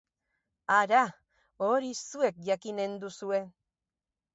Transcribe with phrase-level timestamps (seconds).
[0.75, 1.01] Hara,
[1.67, 3.43] hori zuek jakinen duzue.